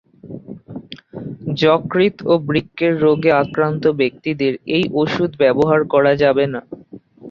যকৃৎ 1.57 2.15
ও 2.25 2.43
বৃক্কের 2.47 2.93
রোগে 3.03 3.31
আক্রান্ত 3.43 3.83
ব্যক্তিদের 3.99 4.53
এই 4.75 4.85
ওষুধ 4.95 5.31
ব্যবহার 5.41 5.79
করা 5.93 6.13
যাবে 6.23 6.45
না। 6.53 6.61